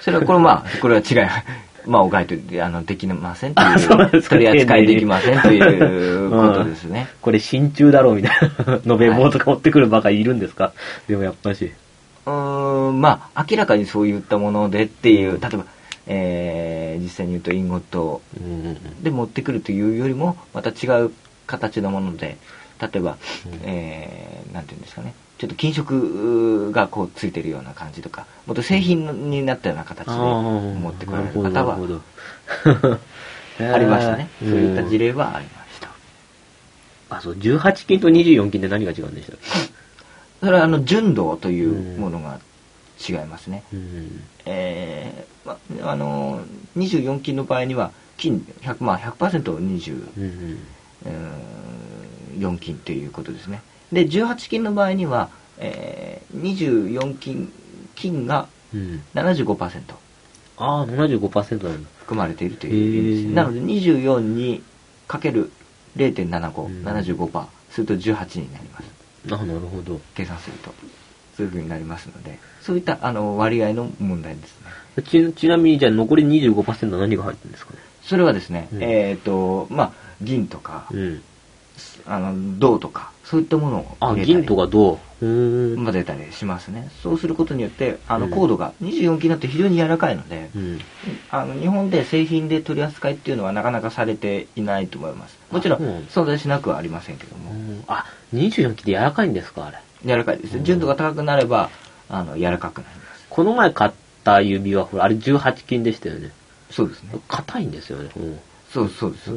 [0.00, 1.16] それはこれまあ、これは違い。
[1.86, 7.06] まあ、お該当で、あの、できませんという、取り扱いできませんということですね。
[7.20, 8.32] これ真鍮だろみたい
[8.66, 10.72] な延べ棒とか持ってくるバカいるんですか、
[11.06, 11.70] でもやっぱし。
[12.26, 15.64] うーん、まあ、明らかにそういったものでっていう、例えば、
[16.06, 19.02] えー、実際に言うとインゴットうん。
[19.02, 21.12] で持ってくるというよりも、また違う
[21.46, 22.38] 形のもので、
[22.80, 23.16] 例えば、
[23.46, 31.76] うんえー、なんていうんですかね、ちょっと金属がこうついてるような感じとか、もっと製品になったような形で持ってこられる方は
[33.58, 34.28] ありましたね。
[34.40, 35.08] そういった事例。
[35.08, 35.88] 例はありました。
[37.10, 39.36] あ、そう、18金と24金で何が違うんでしたっ
[40.40, 42.38] それはあの純銅というものが
[43.08, 43.62] 違いますね。
[43.70, 44.22] けうん。
[44.46, 45.58] えーま
[45.92, 46.40] あの
[46.76, 49.94] 24金の場合には金100、まあ、100%24
[51.06, 53.62] うん金ということですね。
[53.92, 57.52] で18金の場合には、えー24金
[57.94, 58.80] 金がうん。
[58.80, 59.02] うん。
[59.14, 59.80] 75%
[60.58, 61.88] ああ、75%なんだ。
[62.00, 64.62] 含まれているという意味です、へーなので24に
[65.06, 65.50] かける
[65.96, 68.84] 0.75、うん75%すると18になります。
[69.30, 70.00] あなるほど。
[70.14, 70.72] 計算すると
[71.36, 75.02] そういうふうになりますのでそういったあの割合の問題ですね。
[75.04, 77.78] ちちなみに、じゃあ残り25%は何が入ってるんですかね？
[78.02, 78.82] それはですね、うん。
[78.82, 81.22] えっ、とまあ銀とか、うん。
[82.06, 84.98] あの銅とかそういったものをあ、銀とか銅。
[85.20, 86.90] 混ぜたりしますね。
[87.02, 88.30] そうすることによってあのうん。
[88.32, 90.80] コードが24金だと非常に柔らかいので、うん。
[91.30, 95.38] あの日本で製品で取り扱いっていうのはなかなかされていないと思います。
[95.50, 97.84] もちろん存在しなくはありませんけども、うん。
[97.86, 99.78] あ、24金で柔らかいんですか、あれ？
[100.04, 100.56] 柔らかいです。
[100.56, 101.70] うん純度が高くなれば
[102.08, 103.90] あの柔らかくなりますこの前買っ
[104.24, 106.30] た指輪、ほら、あれ18金でしたよね。
[106.70, 108.10] そうですね硬いんですよね。
[108.16, 108.40] うん。
[108.72, 109.30] そうそうです、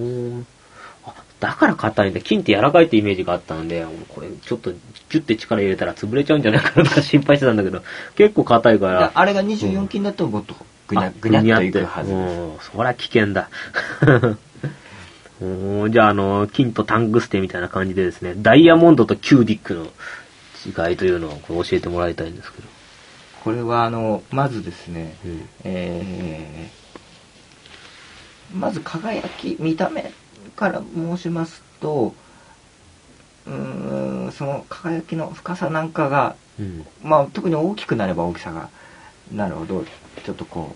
[1.39, 2.19] だから硬いんだ。
[2.19, 4.71] 金って柔らかいってイメージがあったんで、これちょっと
[5.09, 7.81] キュッて力入れたら潰れちゃうんじゃないかなとか心配してたんだけど、
[8.15, 9.11] 結構硬いから。
[9.13, 10.55] あれが24金だともっと
[10.87, 13.49] ぐにゃあぐにゃっといくはずですうん、そりゃ危険だ。
[15.41, 19.87] うんじゃあ、あの、金とタングステンみたいな感じでですね、ダイヤモンドとキュービックの
[20.65, 22.67] 違いというのをこれ教えてもらいたいんですけど。
[23.43, 26.79] これはあのまずですね、うんえー
[28.57, 30.11] まず輝き見た目
[30.55, 32.15] から申しますと
[33.45, 36.85] うーんその輝きの深さなんかが、うん。
[37.03, 38.69] まあ、特に大きくなれば大きさが
[39.31, 39.85] なるほど
[40.25, 40.75] ちょっとこ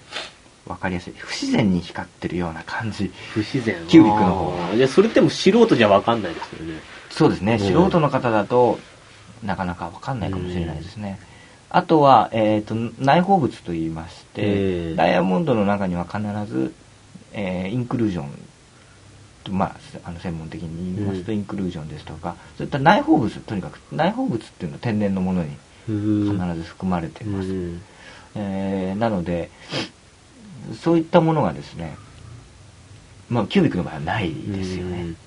[0.67, 3.75] う分かりやすい不自然に光ってるような感じ不自然。
[3.87, 6.79] キュービックの方じそれっても素人じゃわかんないですよね。
[7.09, 8.79] そうですね、うん素人の方だと
[9.43, 11.19] なかなか分かんないかもしれないですね、
[11.69, 16.19] あとは、えー、と内包物といいまして、ええダイヤモンドの中には必
[16.51, 16.73] ず、
[17.33, 18.29] えーインクルージョン
[19.43, 19.75] とまあ、
[20.05, 21.37] あの専門的に言いますと、うん。
[21.39, 25.49] インクルージョンですとかそういった内包物とにかく内包物っていうのは天然のものに
[25.85, 27.81] 必必ず含まれています、うん。
[28.35, 29.49] えーなので
[30.81, 31.97] そういったものがですね
[33.27, 35.17] まあキュービックの場合はないですよね、うん。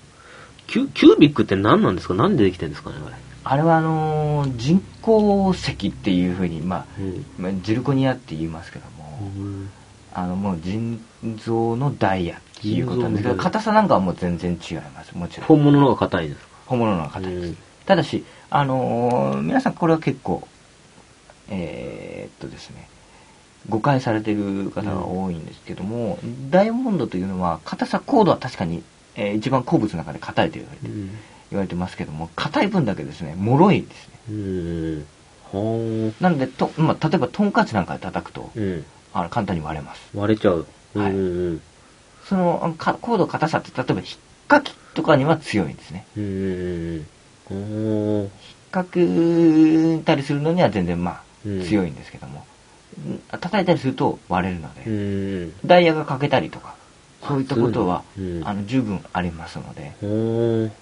[0.67, 2.15] キュキュービックって何なんですか？
[2.15, 3.17] 何でできてるんですかねあれ？
[3.49, 7.25] あれはあのー人工石っていうふうに、まあうん。
[7.39, 9.21] まあ、ジルコニアって言いますけども、
[10.13, 11.01] あのもう人
[11.45, 15.17] 造のダイヤっていうことなんですけど硬さなんかはもう全然違います。
[15.17, 15.47] もちろん。
[15.47, 16.43] 本物の方が硬いんです。
[16.43, 17.57] か本物の方が硬いです、うん。
[17.87, 20.47] ただしあのー皆さんこれは結構
[21.49, 22.89] えーっとですね
[23.69, 26.19] 誤解されている方が多いんですけども、
[26.51, 28.83] ダイヤモンドというのは硬さ高度は確かに、
[29.15, 31.11] えー一番鉱物の中で硬いと言われて,、うん。
[31.51, 35.05] 言われてますけども硬い分だけですね脆いですね
[36.21, 38.59] なのでと、まあ、例えばトンカチなんかで叩くとあ。
[38.59, 38.85] うん。
[39.15, 40.67] あの簡単に割れます割れちゃう。
[40.95, 41.15] はいう
[41.55, 41.63] ん
[42.25, 44.09] そのあのか高度硬さって例えば引っ
[44.49, 46.05] かきとかには強いんですね。
[46.17, 47.05] 引
[48.25, 48.27] っ
[48.73, 52.45] かけたりするのには全然まあうん強いんですけども、
[53.07, 55.53] うん叩いたりすると割れるので、うん。
[55.65, 56.75] ダイヤが欠けたりとか
[57.23, 58.03] そういったことは、
[58.43, 60.07] あの十分ありますのでう
[60.67, 60.73] ん。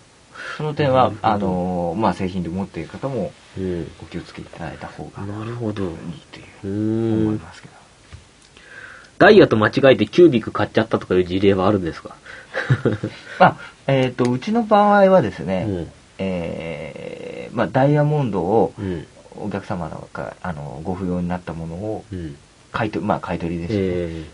[0.57, 3.90] その点はあの、まあ、製品で持っている方もうん。
[4.03, 5.85] お気をつけいただいた方がなるほど。
[5.85, 5.90] いい
[6.33, 7.38] というう思いん。
[7.38, 7.75] ますけど、
[9.18, 12.16] ダイヤと間違えてキュービック買っちゃったとかいう事例はあるんですか？
[13.38, 15.92] まあえっ、とうちの場合はですね、うん。
[16.18, 19.07] えーまあ、ダイヤモンドをうん。
[19.37, 22.37] お客様があのご不要になったものをうん。
[22.73, 24.25] 買い取,、まあ、買い取りですね、え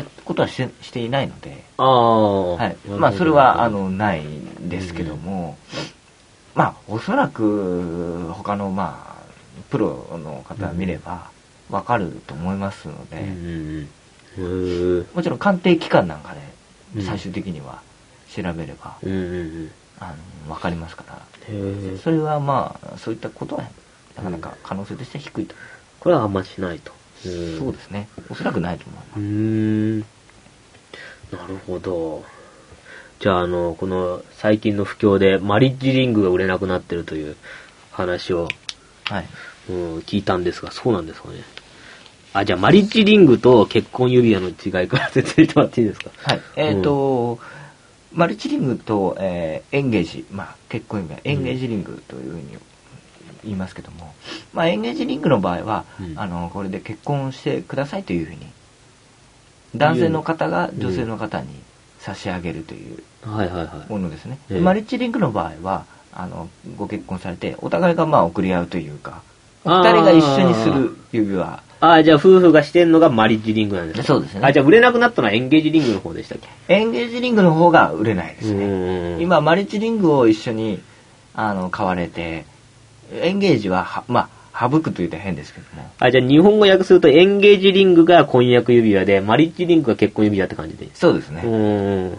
[0.00, 2.56] えたことはししていないので、ああ。
[2.56, 5.56] はいまあ、それはあ、のないんですけども、
[6.54, 9.22] まあおそらく他の、まあ、
[9.70, 11.30] プロの方が見れば
[11.70, 13.20] わかると思いますので、
[14.38, 15.06] うん。
[15.14, 16.34] もちろん鑑定機関なんか
[16.94, 17.80] うんで最終的には
[18.34, 19.70] 調べれば、うんうんうん。
[19.98, 20.14] あ
[20.46, 21.22] のわかりますから。
[22.02, 23.64] それはまあそういったことは
[24.16, 25.54] なかなか可能性としては低いと、
[26.00, 26.92] これはあんましないと。
[27.24, 27.58] うん。
[27.58, 28.08] そうですね。
[28.28, 29.20] おそらくないと思います。
[29.20, 29.98] うーん。
[30.00, 30.06] な
[31.48, 32.24] るほど。
[33.20, 37.36] じゃあ、あの、この最近の不況でマリッジリングが売れなくなってるという
[37.90, 38.48] 話を、
[39.04, 39.26] はい。
[39.68, 41.36] うん聞いたんですが、そうなんですかね。
[42.32, 46.10] あ、じゃあ、マリッジリングと結婚指輪の違いから説明してもらっていいですか？
[46.24, 46.40] はい。
[46.56, 47.38] えっ、と、
[48.12, 51.20] マルチリングと、えーエンゲージ、まあ、結婚指輪。
[51.24, 52.58] エンゲージリングというふうに
[53.44, 54.14] 言いますけども、
[54.52, 56.18] まあ、エンゲージリングの場合は、うん。
[56.18, 58.38] あのこれで結婚してくださいというふうに
[59.76, 61.48] 男性の方が女性の方に
[61.98, 63.92] 差し上げるというはいはいはい。
[63.92, 64.60] ものですね、ええ。
[64.60, 69.22] マルチリングの場合はあのご結婚されてお互いがまあ送り合うというか
[69.64, 69.92] あー。
[69.92, 71.62] 二人が一緒にする指輪。
[71.84, 74.40] あ、じゃあ、夫婦がしてんのがマリッジリングなんですかそうですね。
[74.44, 76.48] あ、じゃあ、売れなくなったのはエンゲージリングの方でしたっけ？
[76.72, 78.66] エンゲージリングの方が売れないですね、
[79.16, 79.20] うん。
[79.20, 80.80] 今マルチリングを一緒に
[81.34, 82.44] あの買われて
[83.12, 92.18] エンゲージははまあ省くというと変ですけどもあ、じゃあ日本語訳するとエンゲージリングが婚約指輪で、マリッジリングが結婚指輪って感じでそうですね、うーん。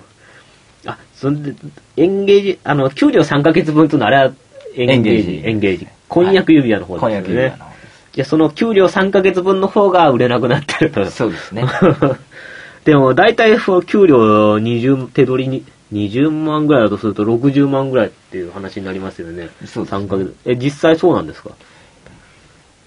[0.86, 1.56] あ、そんで、
[1.98, 4.34] エンゲージ、あの、給料3ヶ月分というのはあれは
[4.76, 5.88] エンゲージ、エンゲージ。
[6.10, 7.16] 婚約指輪の方ですよね。
[7.22, 7.74] 婚約指輪の方で
[8.14, 11.04] じゃあその給料3ヶ月分の方が売れなくなってると。
[11.06, 11.66] すそうですね
[12.86, 19.50] でも、大体、給料20、手取りに、20万ぐらいだとすると60万ぐらいっていう話になりますよね。
[19.66, 20.06] そうですね。
[20.06, 20.36] 3ヶ月。
[20.46, 21.52] え、実際そうなんですか？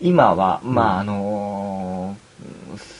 [0.00, 0.78] 今はまうん。
[0.88, 2.96] ああのー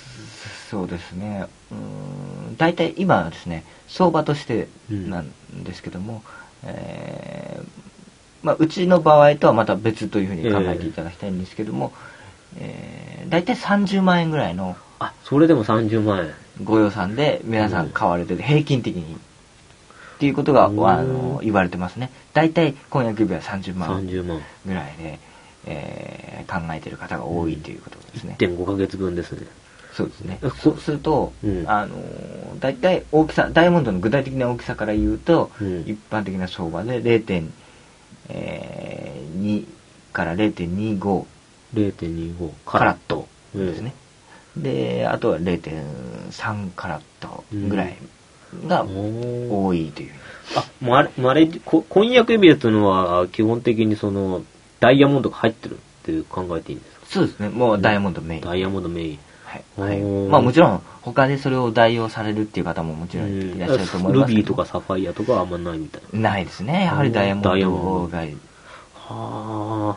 [0.71, 1.47] そうですね。
[1.71, 5.31] うん大体今はですね相場としてなん
[5.64, 6.23] ですけども、
[6.64, 7.66] えー
[8.42, 11.92] まあ、うちの場合とはまた別というふうに考えていただきたいんですけども、
[12.59, 16.33] えー大体30万円ぐらいのあ、それでも30万円。
[16.64, 17.90] ご予算で皆さん。
[17.90, 19.16] 買われてて平均的に
[20.16, 20.88] っていうことが、うん。
[20.88, 22.11] あの言われてますね。
[22.33, 24.07] 大体婚約指輪30万。
[24.07, 24.40] 30万。
[24.66, 25.18] ぐらいで、
[25.66, 29.46] えー考えてる方が多いということですね、1.5ヶ月分ですね。
[29.92, 30.38] そうですね。
[30.62, 31.68] そうすると、うん。
[31.68, 31.96] あの
[32.61, 35.81] 大体大きさダイヤモンドの具体的な大きさから言うと、うん。
[35.81, 39.66] 一般的な相場で0.2
[40.12, 41.24] から0.25
[41.74, 43.94] 0.25カラットうんですね、
[44.57, 47.96] であとは0.3カラットぐらい
[48.67, 50.13] が多いという、
[50.57, 54.43] あ、マレ、マレッジ、こ婚約指輪っていうのは、基本的にその、
[54.81, 57.07] ダイヤモンドが入ってるっていう考えていいんですか？
[57.07, 57.49] そうですね。
[57.49, 59.19] もうダイヤモンドメイン、ダイヤモンドメイン。
[59.77, 60.01] はい。
[60.31, 66.31] まあもちろん他でそれを代用されるっていう方ももちろんいらっしゃると思いますルビーとかサファイアとかはあんまないみたいな。
[66.31, 66.85] ないですね。
[66.85, 69.97] やはりダイヤモンドダイヤモンドがは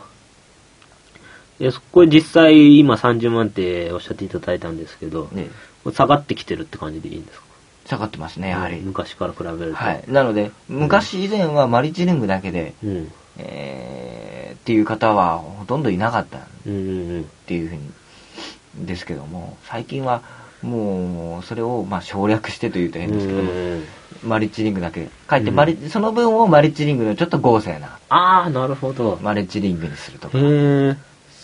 [1.58, 5.48] え、これ実際今30万っておっしゃっていただいたんですけど、ね
[5.92, 7.44] 下がってきてるって感じでいいんですか？
[7.90, 9.76] 下がってますねやはり、昔から比べると。
[9.76, 10.04] はい。
[10.08, 13.12] なので、昔以前はマリチリングだけで、うん。
[13.38, 17.24] えー、っていう方はほとんどいなかったっうんうんうん。
[17.46, 20.22] ていうふうに、ですけども、最近は
[20.62, 23.84] もう、それをまあ省略してというと変ですけども、うん
[24.22, 25.08] マリッチリングだけ。
[25.26, 29.18] かえってうんマリ、その分をマリッチリングのちょっと豪勢なああ、なるほど。
[29.22, 30.36] マリッチリングにするとか。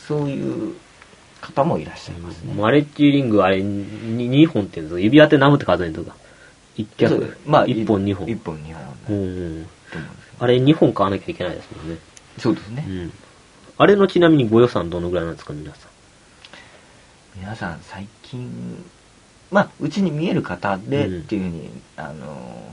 [0.06, 0.74] そういう
[1.40, 2.52] 方もいらっしゃいますね。
[2.54, 5.00] マレッジリングあれ、に2本って言うんですか？
[5.00, 6.14] 指輪って何本って数えるんですか？
[6.76, 7.36] 一脚。
[7.46, 8.28] まあ、1本2本。
[8.28, 9.26] 一本二本だとうんうん。
[9.26, 10.04] 思うんですけど
[10.38, 11.98] あれ2本買わなきゃいけないですもんね。
[12.38, 12.84] そうですね。
[12.86, 13.12] うん。
[13.78, 15.90] あれのちなみにご予算どのぐらいなんですか、皆さん？
[17.40, 18.84] 皆さん最近
[19.50, 22.72] まあうちに見える方でうんっていうふうに、あの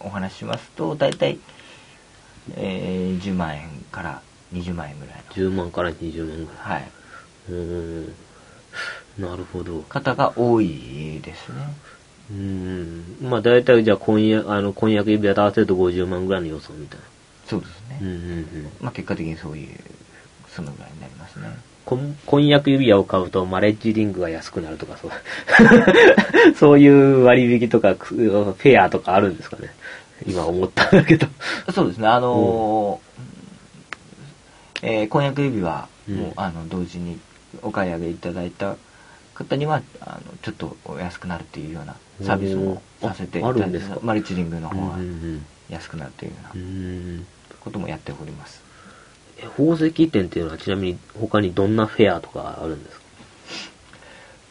[0.00, 1.38] お話ししますと大体、
[2.56, 6.72] えー10万円から20万円ぐらいの、10万から20万ぐらい。
[6.74, 6.90] はい、
[7.50, 8.14] うーん。
[9.18, 9.80] なるほど。
[9.88, 11.74] 方が多いですね
[12.30, 13.04] うーん。
[13.22, 17.04] まあ大体じゃあ婚約、あの、婚約指輪と合わせると50万ぐらいの予算みたいな。
[17.46, 18.70] そうですね、うんうんうん。
[18.80, 19.68] まあ結果的にそういう
[20.48, 21.48] そのぐらいになりますね
[21.86, 25.10] 婚婚約指輪を買うとマレッジリングが安くなるとかそう。
[26.54, 29.70] そういう割引とか、くフェアとかあるんですかね。
[30.26, 31.26] 今思ったんだけど。
[31.72, 37.18] そうですねあのーえー婚約指輪も、うんあの同時に
[37.62, 38.76] お買い上げいただいた
[39.34, 46.58] 方にはあのちょっとお安くなるっていうようなサービスもさせていたあだいてマルチリングの方はうんうん安くなるというよう
[47.18, 47.22] な
[47.60, 48.62] こともやっております。
[49.38, 53.02] え宝石店っていうのはちなみに他にどんなフェアとかあるんですか？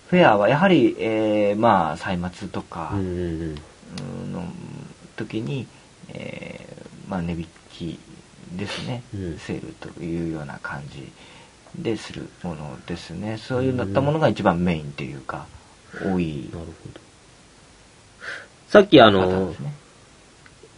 [0.10, 2.92] フェアはやはり、えーまあ歳末とか
[4.32, 4.44] の
[5.18, 5.68] 時に、
[6.10, 8.00] えーまあ値引き
[8.54, 9.38] ですね、うん。
[9.40, 11.12] セールというような感じ
[11.82, 13.38] でするものですね。
[13.38, 15.48] そういうなったものが一番メインっていうか
[16.02, 17.02] 多いなるほど。
[18.70, 19.54] さっきあの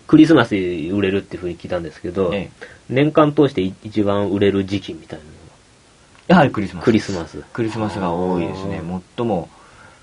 [0.08, 2.50] クリスマスに売れるっていうふうに聞いたんですけど、ええ。
[2.90, 5.32] 年間通して一番売れる時期みたいなの
[6.28, 6.86] やはりクリスマス。
[6.86, 7.42] クリスマス。
[7.54, 8.82] クリスマスが多いですね。
[8.84, 9.50] あ最も、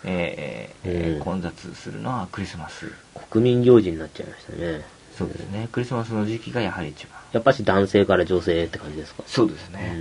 [0.04, 1.22] えーえーうん。
[1.22, 2.86] 混雑するのはクリスマス。
[2.88, 2.92] が
[3.30, 4.84] 国民行事になっちゃいましたね。
[5.16, 5.68] そうですね。
[5.72, 7.12] クリスマスの時期がやはり一番。
[7.32, 9.22] やっぱし男性から女性って感じですか？
[9.26, 9.96] そうですね、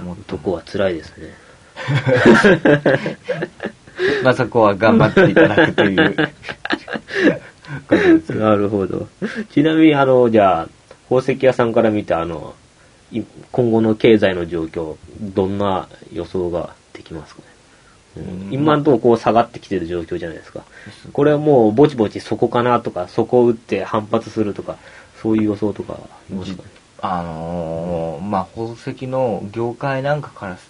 [0.00, 0.10] うん。
[0.10, 1.34] 男は辛いですね。
[4.24, 6.16] まあそこは頑張っていただくという
[8.38, 9.08] なるほど。
[9.52, 10.68] ちなみに、あの、じゃあ、
[11.08, 12.54] 宝石屋さんから見て、あの、
[13.12, 13.22] い
[13.52, 17.46] 今後の経済の状況、どんな予想ができますかね？
[18.16, 20.62] うんうん今のところこう下がってきてる状況じゃないですか。
[21.12, 24.76] これはもうぼちぼちそこかなとか、そこを打って反発するとか、
[25.22, 26.62] そういう予想とかありますか？
[26.62, 26.68] ね。
[27.02, 30.68] あのーまあ宝石の業界なんかからす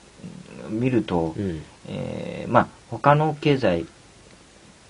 [0.68, 1.62] 見ると、うん。
[1.90, 3.86] えーまあ他の経済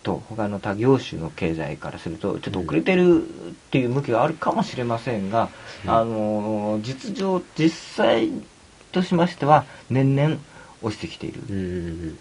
[0.03, 3.26] と他の他業種の経済からするとちょっと遅れてるっ
[3.70, 5.48] ていう向きがあるかもしれませんが、
[5.84, 8.30] うんあのー実情実際
[8.92, 10.36] としましては年々
[10.82, 12.18] 落ちてきているっうん。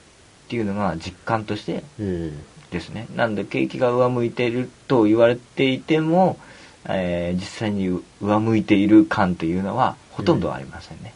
[0.50, 2.40] ていうのが実感としてうん。
[2.72, 6.38] ですねなんで景気が上向いていると言われていても、
[6.86, 7.88] えー実際に
[8.22, 11.14] 上向いている感というのはほとんどありませんね、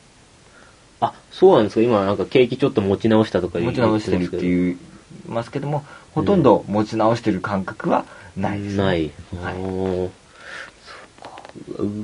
[1.05, 1.81] あ、そうなんですか。
[1.81, 4.77] 今なんか景気ちょっと持ち直したとか言持ち直してるってういう
[5.27, 8.05] ますけどもほとんど持ち直してる感覚は
[8.37, 8.83] ないです、ね。
[8.83, 9.11] ない。
[9.41, 9.55] はい。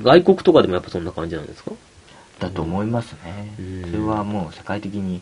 [0.02, 1.72] 外国とかでもやっぱそんな感じなんですか？
[2.38, 3.82] だと思いますね、うん。
[3.82, 5.20] それはもう世界的に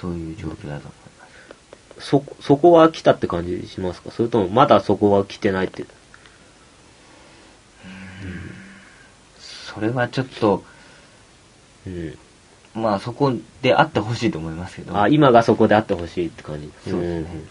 [0.00, 0.80] そういう状況だと思い
[1.18, 1.26] ま
[2.00, 2.06] す。
[2.08, 4.10] そ、そこは来たって感じしますか？
[4.10, 5.84] それともまだそこは来てないって？
[9.40, 10.64] それはちょっと
[11.86, 12.18] うん。
[12.74, 16.70] まあそこであってほしいと思いますけどあ、今がそこであってほしいって感じ。
[16.90, 17.48] そうですねうん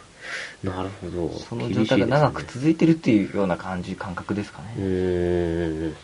[0.64, 1.30] なるほど。
[1.40, 4.76] その状態が長く続いてるっていうような感じ感覚ですかね。
[4.78, 5.96] うーん。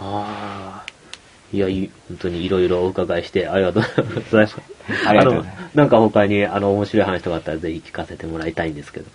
[0.00, 0.86] ああ。
[1.52, 3.82] いや、い本当にいろいろお伺いして ありがとう
[4.14, 4.56] ございます。
[5.06, 9.06] ありがとうございますあのなんか他にあの面白い話とかあったらぜひ聞かせてもらいたいんですけど。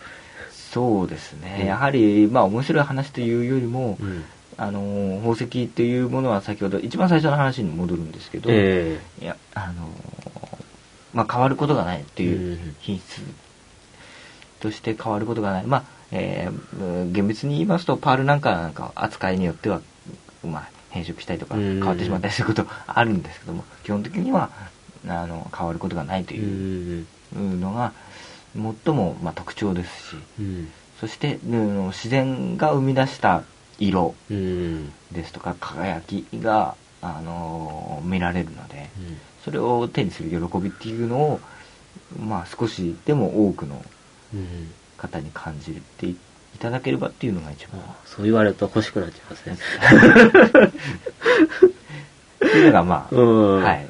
[0.52, 4.24] そうですね、うんやはりまあ面白い話というよりも、うん。
[4.62, 9.90] あの宝石っていうものは先ほど一番最初の話に戻るんですけど、えいやあの
[11.14, 13.22] まあ変わることがないっていううん品質
[14.60, 15.66] として変わることがない。
[15.66, 19.82] まあ、えー厳密に言いますとパールなんかなんか扱いによっては
[20.44, 24.52] まあ変色したりとかうん変わってしまったりすることあるんですけども基本的には
[25.08, 27.94] あの変わることがないとえいうのが
[28.54, 30.72] 最も、まあ、特徴ですしうん。
[31.00, 33.42] そして、うん自然が生み出した
[33.80, 34.16] 色。
[34.30, 38.90] ですとか輝きが、あの見られるので
[39.44, 41.40] それを手にする喜びっていうのを、
[42.20, 43.84] まあ、少しでも多くの
[44.34, 44.72] うん。
[45.02, 46.16] 方に感じてい
[46.60, 49.58] ただければっていうのが一番あそう言われると欲しくなっちゃいますね。
[52.46, 53.22] っていうのがまあ、う
[53.60, 53.64] ん。
[53.64, 53.88] はい。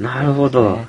[0.00, 0.76] なるほど。
[0.76, 0.88] ね。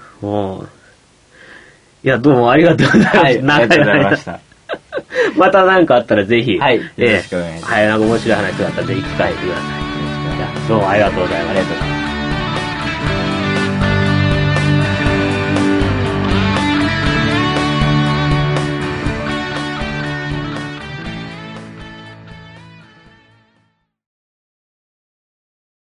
[2.04, 3.16] いや、どうもありがとうございます。
[3.16, 4.40] はい、ありがとうございました。
[5.38, 6.58] また何かあったらぜひ。
[6.58, 10.38] はいええよろしくお願いしますはい、なんか面白い話があったらぜひ聞かせてください。
[10.38, 12.01] じゃあどうもありがとうございましたありがとうございます。